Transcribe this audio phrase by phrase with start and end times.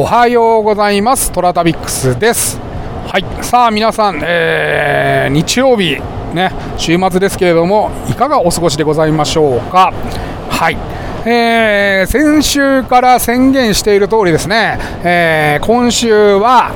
[0.00, 1.32] おはようございます。
[1.32, 2.60] トラタビックスです。
[3.08, 3.44] はい。
[3.44, 5.96] さあ皆さん、えー、日曜日
[6.32, 9.92] ね週末ですけれどもいかがお過ごしでございましょうか？
[10.50, 10.76] はい。
[11.26, 16.70] えー、先週から宣言している通りですね、えー、今週は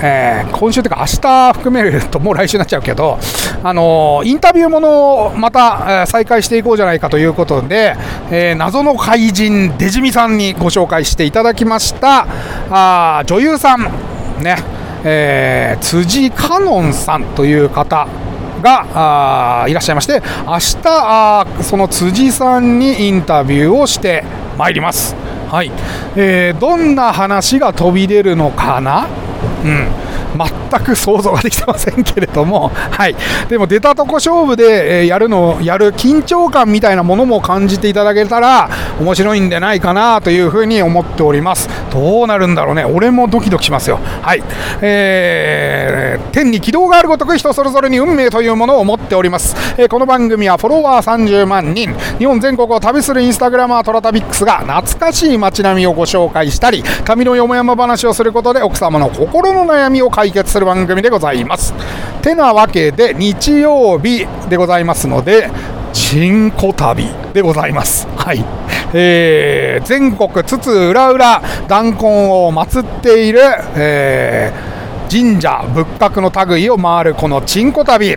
[0.00, 3.18] えー、今週というか明日含めるともう来週になっちゃうけど、
[3.62, 7.96] あのインタビューものをまた、え再開していこうじゃないかということで、
[8.30, 12.26] えー、謎の怪人デジミさんにご紹介していただきました。
[12.70, 13.82] あ女優さん
[14.42, 14.56] ね、
[15.04, 18.06] えー、辻香音さんという方
[18.62, 24.24] がいらっしゃいまして明日あその辻さんにインタビューをして
[24.56, 25.16] まいります。
[25.50, 25.72] はい、
[26.14, 29.08] えー、どんな話が飛び出るのかな？
[29.64, 33.16] うん、全く想像ができてませんけれども、 はい、
[33.48, 38.68] でも出たとこ勝負で、えやるのやる緊張感みたいなものも感じていただけたら
[39.00, 41.68] 面白いんじゃないかなというふうに思っております。
[41.92, 42.84] どうなるんだろうね。
[42.84, 43.98] 俺もドキドキしますよ。
[44.22, 44.42] はい、
[44.82, 51.94] えー、天に軌道があるごとく人それぞれに運命というものを持っております、えー、この番組はフォロワー30万人。
[52.18, 61.74] 日本全国を旅するインスタグラマートラタビックスが懐かしい街並みをご紹介したり髪のよもやま話をすることで奥様の心の悩みを解決する番組でございます
[62.22, 65.50] てなわけで日曜日でございますので
[65.92, 68.06] チンコ旅でございます。
[68.16, 68.44] はい。
[68.94, 73.40] えー、全国津々浦々弾痕を祀っている、
[73.76, 78.16] えー、神社仏閣の類を回るこのチンコ旅。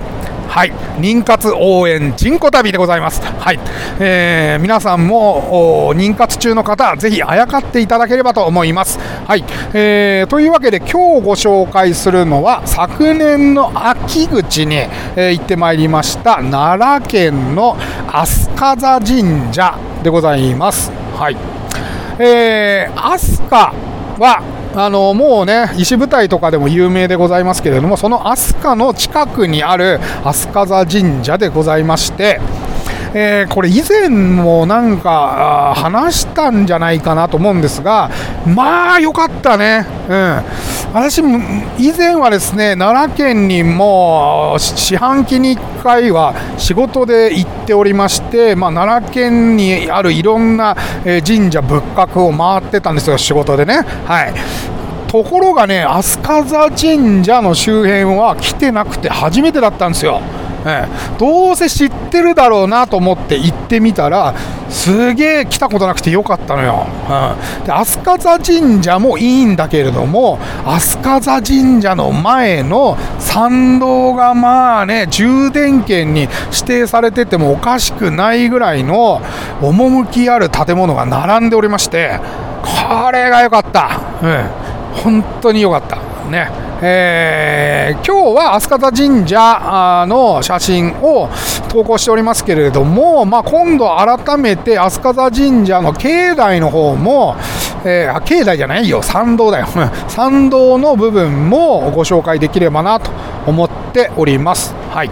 [0.52, 3.22] はい、妊活応援人コ旅でございます。
[3.22, 3.60] はい、
[4.02, 9.00] えー、皆さんも妊活中の方、ぜひあやかっていただければと思います。
[9.00, 10.94] はい、えー、というわけで今日
[11.26, 17.78] ご紹介するのは昨年の秋口に、えー、行ってまいりました奈良県の
[18.12, 20.92] 飛鳥座神社でございます。
[21.18, 21.38] はい、
[22.20, 23.52] えー、飛鳥
[24.20, 32.40] はあのもうね石舞台とかでも有名でございますけれどもその飛鳥の近くにある飛鳥座神社でございまして
[33.14, 38.10] えー、これ以前もなんか話したんじゃないかなと思うんですが
[38.46, 39.86] まあ良かったね。
[40.08, 40.44] うん。
[40.94, 53.84] 私以前はですね奈良県にも四半期に1回は仕事で行っておりまして、まあ、奈良県にあるいろんな神社仏閣を回ってたんですよ仕事でね。
[54.06, 54.34] はい。
[55.08, 60.22] ところがね飛鳥座神社の周辺は来てなくて初めてだったんですよ。
[60.66, 64.36] ええ、どうせ知ってるだろうなと思って行ってみたら
[64.70, 79.22] すげえ来たことなくてよかったのよ、うん、で飛鳥座神社もいいんだけれども飛鳥座神社の前の参道がまあね充電圏に指定されててもおかしくないぐらいの
[79.62, 82.20] 趣ある建物が並んでおりまして
[82.62, 84.62] これが良かった、うん、
[85.04, 85.98] 本当に良かった。
[86.30, 86.71] ね。
[86.84, 91.30] えー、今日は飛鳥田神社の写真を
[91.70, 97.36] 投稿しておりますけれども、まあ、今度改めて飛鳥田神社の境内の方も、
[97.86, 99.68] えー、境内じゃないよ、参道だよ、
[100.10, 103.12] 参道の部分もご紹介できればなと
[103.46, 104.74] 思っております。
[104.90, 105.12] はい。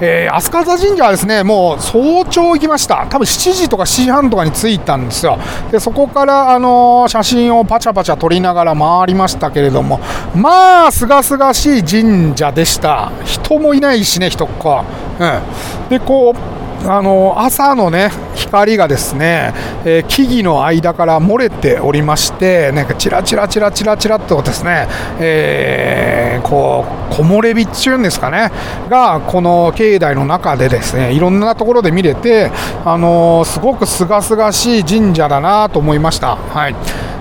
[0.00, 5.38] えー、飛鳥座神社はですねもう早朝行きました、多分7時とか7時半とかに着いたんですよ、
[5.70, 10.00] でそこから、あのー、写真をパチャパチャ撮りながら回りましたけれども、
[10.34, 14.84] まあ、すがすがしい神社でした、人もいないしね、人っ子。
[15.20, 19.52] うん、でこうあの朝のね光がですね、
[19.84, 24.88] えー、木々の間から漏れておりましてなんかチラチラチラチラチラとですね、
[25.20, 28.50] えー、こう木漏れ日っていうんですかね
[28.88, 32.50] がこの境内の中でですねいろんなところで見れて
[32.84, 36.36] あのー、すごく清々しい神社だなと思いました。
[36.36, 36.74] はい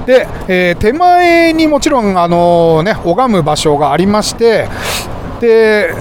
[0.05, 4.67] で、えー、手前にもちろん、あのね、拝む場所がありまして、
[5.39, 5.93] で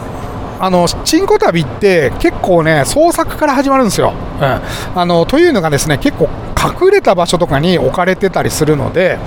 [0.61, 4.45] あのチンコ旅って結構ね創作から始まるんですよ、うん、
[4.99, 9.19] あのというのがですね結構隠れた場所とかに置かれてたりするので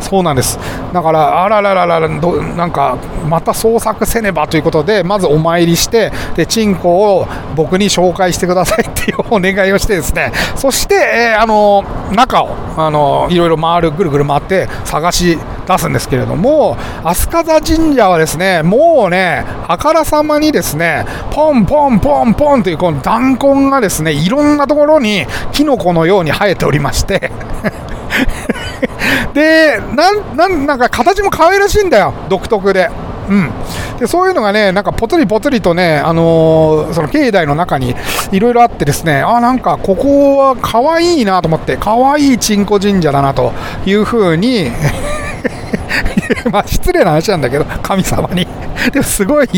[0.00, 0.58] そうなんです。
[0.94, 2.96] だからあららららどなんか
[3.28, 10.32] また捜索せねばということでまずお参りしてでチンコを僕に紹介してくださいっていうお願いをしてですね。
[10.56, 15.38] そして、えー、あの中をあのいろいろ回るぐるぐる回って探し
[15.68, 27.30] 出すんですけれども飛鳥座神社はですねもうねあからさまにですねポンポンポンポンというこの弾痕がですねいろんなところにキノコのように生えておりまして
[29.34, 30.12] でな
[30.48, 32.90] んなんか形も可愛らしいんだよ独特で。
[33.28, 33.50] うん、
[33.98, 37.94] でそういうのがね、なんかぽつりぽつりとね、あのー、その境内の中に
[38.32, 43.52] いろいろあってですね、あなんかここは可愛いなと思って、可愛いちんこ神社だなと
[43.84, 44.70] いうふうに
[46.50, 48.46] まあ失礼な話なんだけど、神様に。
[48.92, 49.48] でもすごい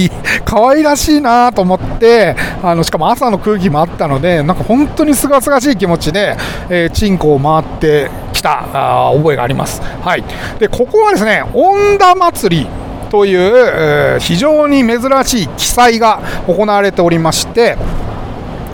[0.44, 6.36] 可愛らしいなと思って、あのしかも朝の空気もあったので、なんか本当にすがすがしい気持ちで、
[6.68, 9.82] えー、チンコを回ってきたあ覚えがあります。
[10.02, 10.24] はい、
[10.58, 12.66] でここはですね、恩田祭り
[13.10, 17.76] という、えー、非常に珍しい記載が行われておりまして、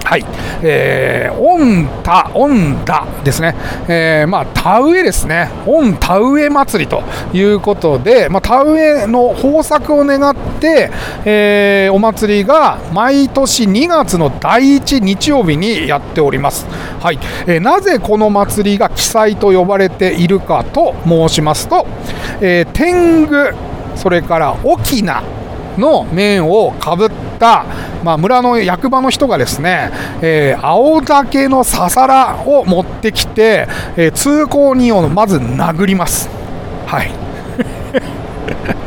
[0.06, 0.24] はい、
[0.62, 3.56] えー、オンタ、オンダですね、
[3.88, 7.02] えー、まあ、田植えですね、オン田植え祭りと
[7.36, 10.92] いうことで、まあ、田植えの豊作を願って、
[11.24, 16.68] えー、お祭りが毎年2月の第1日曜日にやっております。
[17.00, 17.18] はい、
[17.48, 21.84] えー、なぜこの祭りが記載と呼ばれているかと申しますと、
[22.40, 23.52] え、天狗、
[23.96, 25.35] それから沖縄
[25.78, 27.64] の面をかぶった、
[28.05, 29.90] まあ、村の役場の人がですね、
[30.23, 36.28] えー、青竹のささらを持ってきて、えー、通行人をまず殴ります。
[36.87, 37.11] はい。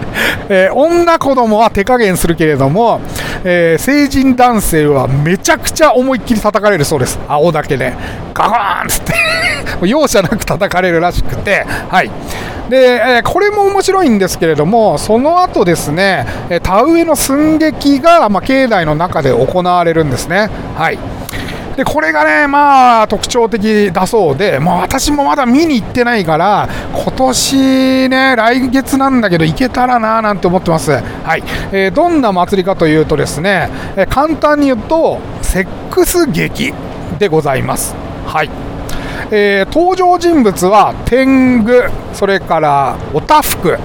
[0.50, 3.00] えー、女子供は手加減するけれども、
[3.44, 7.20] えー、成人男性はめちゃくちゃ思いっきり叩かれるそうです。
[7.28, 7.94] 青竹で。
[8.34, 9.14] ガガーンっつって
[9.88, 12.12] 容赦なく叩かれるらしくて、はい。
[12.70, 16.26] で、えこれも面白いんですけれども、その後ですね、
[16.64, 20.50] 田植えの寸劇が、まあ、境内の中で行われるんですね。
[20.78, 21.00] はい。
[21.80, 30.92] でこれがね、まあ、特徴的だそうで、まあ、私もまだ見に行ってないから、今年ね、来月なんだけど、行けたらななんて思ってます。
[30.92, 36.74] はい、えー、どんな祭りかというとですね、え、簡単に言うと、セックス劇
[37.18, 37.96] でございます。
[38.26, 38.50] はい。
[39.32, 43.78] えー、登場人物は天狗、それからおたふく、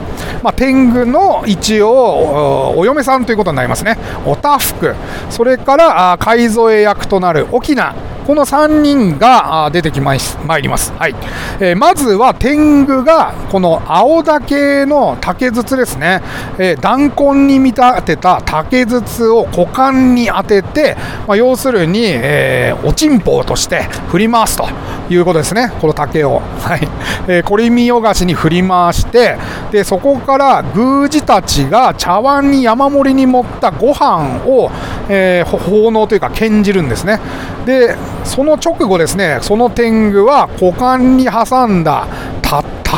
[0.44, 3.96] まあ、天狗の一応お嫁さんということになりますね、
[4.26, 4.94] おたふく、
[5.30, 7.94] それからあ海添役となる沖縄。
[8.26, 10.18] この3人が出てきまい
[10.62, 10.92] ります。
[10.92, 11.14] はい。
[11.60, 16.22] えー、まずは天狗が、この青竹の竹筒ですね、
[16.58, 20.96] えー、弾痕に見立てた竹筒を股間に当てて、
[21.28, 24.66] まあ、要するに、えー、おちんぽうとして振り回すと
[25.10, 26.40] いうことですね、この竹を。
[26.60, 26.88] はい。
[27.28, 29.36] えー、こりみよがしに振り回して、
[29.70, 34.70] で、そこから宮司たちが茶碗に山盛りに盛ったご飯を、
[35.10, 37.20] えー、奉納というか献じるんですね。
[37.64, 42.06] で、その直後ですね、その天狗は股間に挟んだ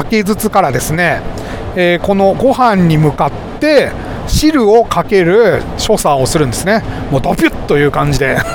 [0.02, 1.22] 竹筒からですね、
[1.74, 3.90] えー、このご飯に向かって
[4.26, 6.82] 汁をかける所作をするんですね。
[7.10, 8.36] もうドピュッという感じで。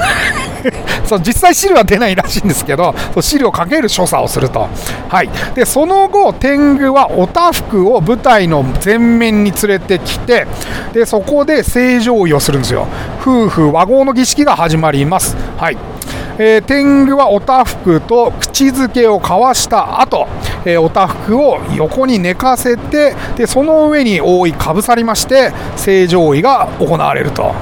[1.06, 4.70] そう実際汁は出ないらしいんですけどそう汁をかける所作をすると、
[5.10, 10.46] はい、でその後天狗はおたふくを舞台の前面に連れてきて
[10.94, 12.88] でそこで正常位をするんですよ。
[13.20, 15.91] 夫婦和合の儀式が始まります、はい。
[16.38, 20.28] えー、天狗はおたふくと口づけを交わした後、
[20.66, 27.54] えー、おたふくを横に寝かせてでその上に覆いかぶさりまして正常位が行われると。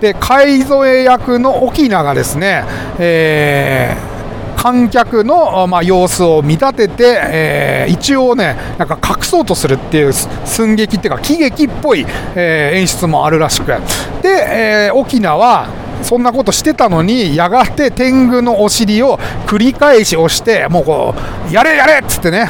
[0.00, 2.64] で海添役の沖縄がですね、
[2.98, 4.12] えー
[4.62, 13.66] 観客の、まあ、様子を見立てて、えー、一応ね、なんか隠そうとするっていう寸劇っていうか、喜劇っぽい、えー、演出もあるらしく、
[14.22, 14.28] で、
[14.86, 15.66] えー、沖縄は
[16.02, 21.14] そんなことしてたのに、やがて天狗のお尻を繰り返し押して、もうこ
[21.50, 22.48] う、やれやれっつってね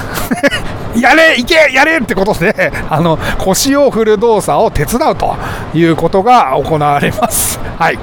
[0.96, 5.36] やれいけやれってことで、あの、腰を振る動作を手伝うと
[5.74, 7.58] いうことが行われます。
[7.78, 7.98] はい。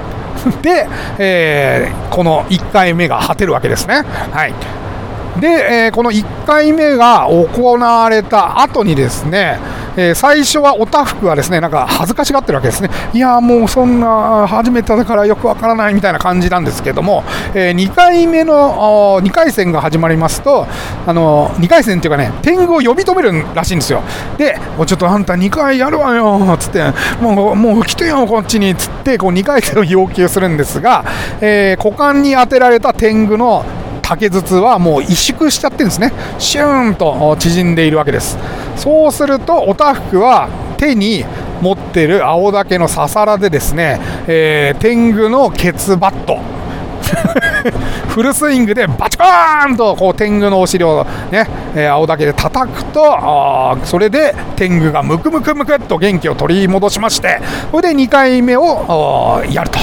[0.62, 0.88] で、
[1.18, 4.02] えー、この1回目が果てるわけですね。
[4.32, 4.54] はい。
[5.40, 9.58] で、えー、この1回目が行われた後にですね、
[9.96, 20.66] えー、最初はおたふくはですねなんか恥ずかしがってるわけですね、いやもうそんな初めてだからよくわからないみたいな感じなんですけども、えー、2回目の2回戦が始まりますと、
[21.06, 24.02] あの2回戦っていうかね、天狗を呼び止めるらしいんですよ、
[24.36, 26.82] で、もうちょっとあんた2回やるわよつって、
[27.20, 31.04] もうもう来てよ、こっちにつって、こう2回戦を要求するんですが、
[31.40, 33.64] えー、股間に当てられた天狗の
[34.10, 36.12] 竹筒はもう萎縮しちゃってるんですね。
[36.40, 38.36] シューンと縮んでいるわけです。
[38.74, 40.48] そうするとおたふくは
[40.78, 41.24] 手に
[41.62, 46.38] 持ってる青竹のささらでですね、えー、天狗のケツバット。
[48.08, 57.40] フルスイングでバチコーンとこう天狗のお尻をね、えー、青竹で叩くとそれで天狗がムクムクムクっと元気を取り戻しまして
[57.70, 59.78] それで2回目をやると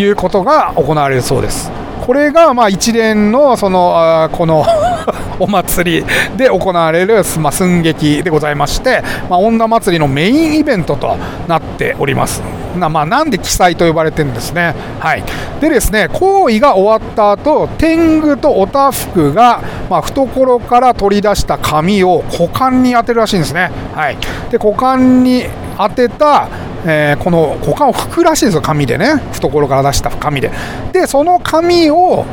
[0.00, 1.81] いうことが行われるそうです。
[2.02, 4.64] これがまあ一連のそのこの
[5.38, 6.06] お祭り
[6.36, 11.16] で行われる、まあ、寸劇でございまして、まあ、女祭りのメインイベントと
[11.48, 12.42] なっております。
[12.78, 14.74] なまあ、なんで記載と呼ばれてるんですね。
[15.00, 15.24] はい、
[15.60, 23.70] でですね、行為が終わった後、天狗とおたふくが、まあ、懐から取り出した紙を股間に当てるらしいんですね。
[23.94, 24.16] はい、
[24.50, 25.44] で股間に
[25.76, 26.48] 当てた、
[26.84, 30.50] えー、この股間を拭くらしいんですよ、紙でね、懐から出した紙で。
[30.92, 32.24] で、その紙を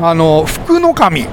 [0.00, 1.26] あの服の神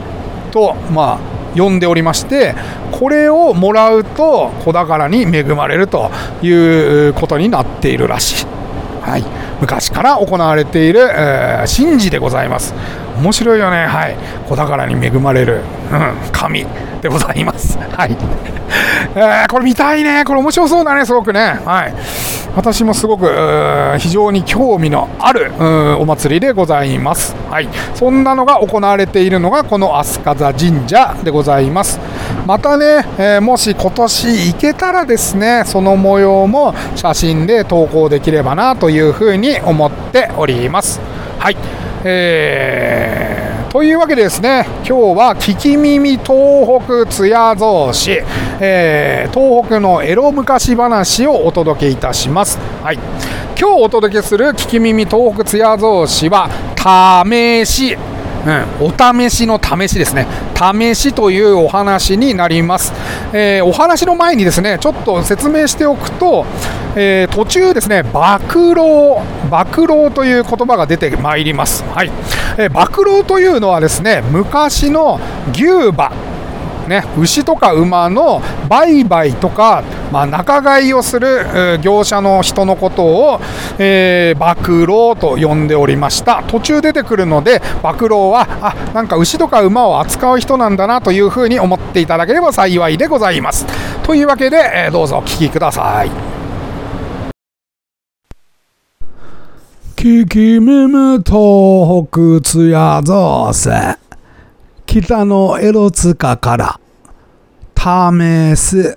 [0.52, 2.56] と、まあ、呼んでおりまして
[2.92, 8.46] これをもらうと子宝に恵まれるということになっているらしい、
[9.02, 9.24] はい、
[9.62, 12.74] 昔から行われている、えー、神事でございます。
[13.22, 13.86] 面白いよね。
[13.86, 14.16] はい。
[14.48, 16.66] 子宝に恵まれる、うん、神
[17.02, 17.78] でございます。
[17.96, 18.18] はい。
[19.16, 20.24] えー、これ見たいね。
[20.26, 21.06] これ面白そうだね。
[21.06, 21.60] すごくね。
[21.66, 21.94] はい。
[22.56, 23.28] 私もすごく
[24.00, 25.52] 非常に興味のある
[26.00, 27.36] お祭りでございます。
[27.50, 32.00] はい、そんなのが行われているのがこの飛鳥座神社でございます。
[32.48, 41.02] またね、えー、もし今年行けたらですね、その模様も写真で投稿できればなというふうに思っております。
[41.38, 41.58] はい、
[42.08, 43.72] えー。
[43.72, 48.22] というわけでですね今日は聞き耳東北津屋造市、
[48.62, 52.96] えー、東北のエロ昔話をお届けいたします、はい、
[53.60, 56.48] 今日お届けする聞き耳東北津屋造市は
[56.78, 57.98] 試し。
[58.46, 60.28] うん、お試しの試しですね。
[60.56, 62.94] 試しというお話になります。
[63.38, 66.46] えー、お話の前にですね、ちょっと説明しておくと、
[66.96, 68.76] えー、途中ですね、暴露、
[69.52, 71.84] 暴露という言葉が出てまいります。
[71.84, 72.12] はい。
[72.58, 75.20] えー、暴露というのはですね、昔の
[75.52, 76.14] 牛馬、
[76.88, 83.40] ね、牛とか馬の売買とか、まあ、仲買をする業者の人のことを、
[83.80, 86.44] えー、暴露と呼んでおりました。
[86.48, 93.66] 途中出てくるので暴露はあなんか牛とか馬を扱う人なんだなというふうに思っていただければ幸いでございます。
[94.04, 96.12] というわけで、えー、どうぞお聞きください。
[99.96, 103.98] 聞き耳東北津屋造成
[104.98, 106.80] 北の江戸塚から
[107.76, 108.96] 試す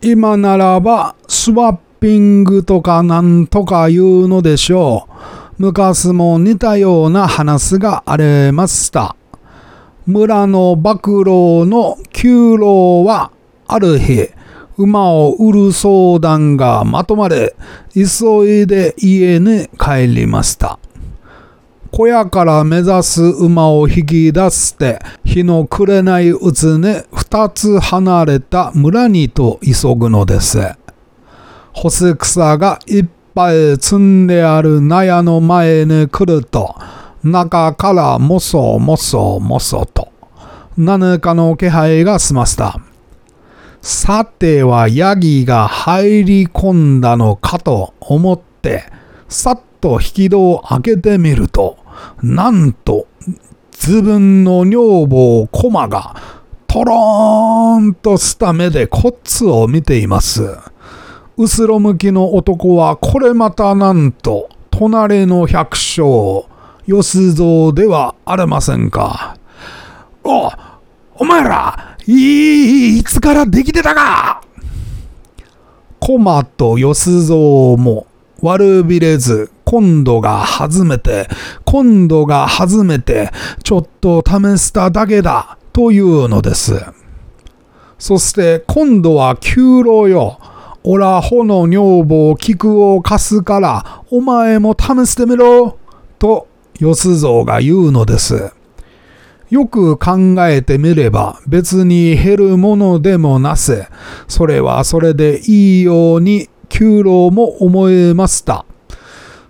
[0.00, 5.14] 今ならばスワッピングとかなんとか言うのでしょう。
[5.58, 9.16] 昔も似たような話がありました。
[10.06, 13.32] 村の暴露の旧老は
[13.66, 14.28] ある日
[14.76, 17.56] 馬を売る相談がまとまれ
[17.92, 20.78] 急いで家に帰りました。
[21.96, 30.58] 小屋から目指す馬を引き出して日の暮れないうちに二つ離れた村にと急ぐのです。
[31.72, 36.74] 干す草がいっぱい積んである納屋の前に来ると
[37.22, 40.12] 中からもそもそもそと
[40.76, 42.78] 何かの気配がしました。
[43.80, 48.84] さてはヤギが入り込んだのかと思って
[49.28, 51.85] さっと引き戸を開けてみると
[52.22, 53.06] なんと、
[53.72, 56.16] 自分の女房コマが、
[56.66, 60.56] とろーんとした目でこっちを見ています。
[61.36, 66.44] 後ろ向きの男はこれまたなんと、隣の百姓、
[66.86, 69.36] 吉蔵ではありませんか。
[70.24, 70.50] お、
[71.16, 74.42] お前ら、いい、いつからできてたか
[75.98, 78.06] コマと吉蔵も
[78.40, 81.28] 悪びれず今度が初めて、
[81.64, 83.32] 今度が初めて、
[83.64, 86.80] ちょっと試しただけだ、というのです。
[87.98, 90.38] そして今度は給料よ。
[90.84, 95.78] おらほの女房菊を貸すから、お前も試してみろ、
[96.20, 96.46] と、
[96.78, 98.52] 吉蔵が言うのです。
[99.50, 103.88] よく考えてみれば別に減るものでもなせ、
[104.28, 108.64] それはそれでいいように給料も思えました。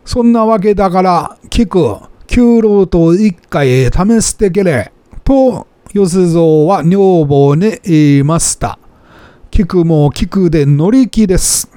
[0.06, 1.98] そんなわけだから、聞く、
[2.28, 4.92] 給料と一回試してけれ、
[5.24, 8.78] と、吉蔵は女房に言いました。
[9.50, 11.70] 聞くも聞くで乗り気です。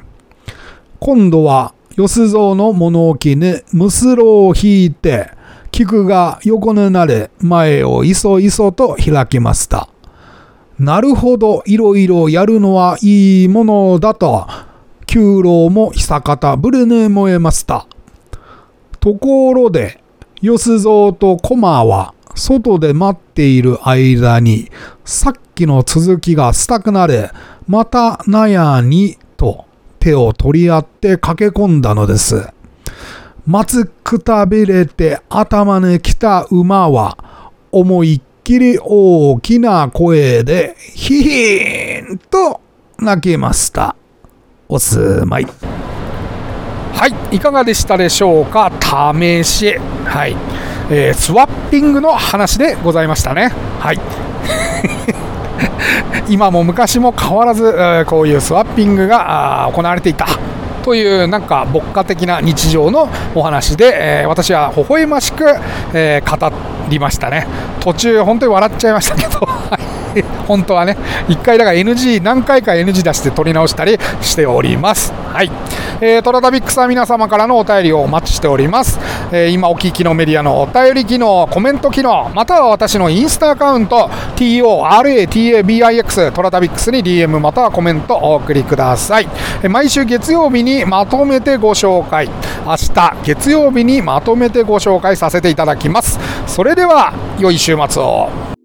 [0.99, 5.31] 今度は吉蔵の物置にむすろを引いて、
[5.71, 9.89] 菊が横になれ前をいそいそと開きました。
[10.77, 14.45] なるほど、いろいろやるのはいいものだと、
[15.07, 17.87] 給料も久方ぶれに燃えました。
[18.99, 20.01] ところで、
[20.41, 24.69] 吉蔵と駒は外で待っている間に、
[25.03, 27.31] さっきの続きがしたくなれ、
[27.67, 29.65] また納屋にと
[29.99, 32.47] 手を取り合って駆け込んだのです。
[33.45, 37.17] 松くたびれて頭に来た馬は、
[37.71, 42.61] 思いっきり大きな声で、ヒヒーンと
[42.97, 43.95] 泣きました。
[44.67, 45.47] おすまい。
[46.99, 48.69] はい、いかがでしたでしょうか、
[49.13, 50.35] 試し、はい。
[50.91, 53.53] えースワッピングの話でございましたね。
[53.79, 53.99] はい。
[56.27, 60.27] 今も昔も変わらず、こういうスワッピングが行われていた。
[60.83, 65.45] というなんか牧歌的な日常のお話で、え私は微笑ましく、
[65.93, 66.51] え語
[66.89, 67.47] りましたね。
[67.79, 69.47] 途中本当に笑っちゃいましたけど。
[70.47, 70.97] 本当はね
[71.27, 75.13] 1回だから NG 何回か NG 出して撮り直したりしております。
[75.33, 75.51] はい、
[76.01, 78.99] えートラタビックスは皆様からのお便りをお待ちしております、
[79.31, 89.27] えー今お聞きのメディアのお便り機能コメント機能または私のインスタアカウント TORATABIX トラタビックスに DM またはコメントお送りください。
[89.63, 92.27] えー毎週月曜日にまとめてご紹介。
[92.65, 96.19] 明日月曜日にまとめてご紹介させていただきます。
[96.47, 98.58] それでは良い週末を。